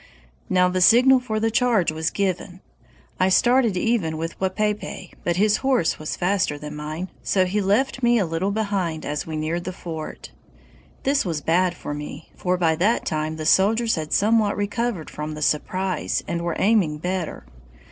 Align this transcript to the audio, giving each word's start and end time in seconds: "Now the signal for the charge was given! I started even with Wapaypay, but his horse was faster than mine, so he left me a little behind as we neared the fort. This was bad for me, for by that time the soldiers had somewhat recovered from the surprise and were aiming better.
"Now 0.49 0.67
the 0.67 0.81
signal 0.81 1.19
for 1.19 1.39
the 1.39 1.51
charge 1.51 1.91
was 1.91 2.09
given! 2.09 2.61
I 3.19 3.29
started 3.29 3.77
even 3.77 4.17
with 4.17 4.35
Wapaypay, 4.39 5.11
but 5.23 5.35
his 5.35 5.57
horse 5.57 5.99
was 5.99 6.15
faster 6.15 6.57
than 6.57 6.75
mine, 6.75 7.09
so 7.21 7.45
he 7.45 7.61
left 7.61 8.01
me 8.01 8.17
a 8.17 8.25
little 8.25 8.49
behind 8.49 9.05
as 9.05 9.27
we 9.27 9.37
neared 9.37 9.63
the 9.63 9.71
fort. 9.71 10.31
This 11.03 11.23
was 11.23 11.41
bad 11.41 11.75
for 11.75 11.93
me, 11.93 12.31
for 12.35 12.57
by 12.57 12.75
that 12.77 13.05
time 13.05 13.35
the 13.35 13.45
soldiers 13.45 13.93
had 13.93 14.11
somewhat 14.11 14.57
recovered 14.57 15.11
from 15.11 15.35
the 15.35 15.41
surprise 15.43 16.23
and 16.27 16.41
were 16.41 16.55
aiming 16.57 16.97
better. 16.97 17.45